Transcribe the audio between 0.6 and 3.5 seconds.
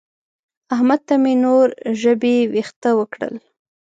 احمد ته مې نور ژبې وېښته وکړل.